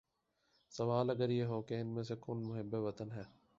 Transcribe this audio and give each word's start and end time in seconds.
سوال 0.71 1.09
اگر 1.09 1.29
یہ 1.29 1.43
ہو 1.43 1.61
کہ 1.61 1.79
ان 1.81 1.87
میں 1.87 2.03
سے 2.03 2.15
کون 2.15 2.43
محب 2.43 2.73
وطن 2.79 3.11
ہے 3.11 3.23